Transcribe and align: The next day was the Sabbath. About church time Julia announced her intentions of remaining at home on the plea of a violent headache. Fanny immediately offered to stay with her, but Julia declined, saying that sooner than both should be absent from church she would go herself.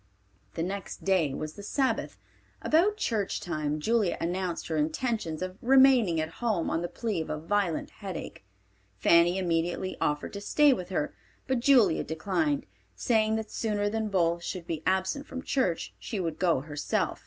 The 0.55 0.63
next 0.63 1.03
day 1.05 1.31
was 1.31 1.53
the 1.53 1.61
Sabbath. 1.61 2.17
About 2.63 2.97
church 2.97 3.39
time 3.39 3.79
Julia 3.79 4.17
announced 4.19 4.65
her 4.67 4.75
intentions 4.75 5.43
of 5.43 5.59
remaining 5.61 6.19
at 6.19 6.29
home 6.41 6.71
on 6.71 6.81
the 6.81 6.87
plea 6.87 7.21
of 7.21 7.29
a 7.29 7.37
violent 7.37 7.91
headache. 7.91 8.43
Fanny 8.97 9.37
immediately 9.37 9.97
offered 10.01 10.33
to 10.33 10.41
stay 10.41 10.73
with 10.73 10.89
her, 10.89 11.13
but 11.45 11.59
Julia 11.59 12.03
declined, 12.03 12.65
saying 12.95 13.35
that 13.35 13.51
sooner 13.51 13.89
than 13.89 14.07
both 14.09 14.41
should 14.41 14.65
be 14.65 14.81
absent 14.87 15.27
from 15.27 15.43
church 15.43 15.93
she 15.99 16.19
would 16.19 16.39
go 16.39 16.61
herself. 16.61 17.19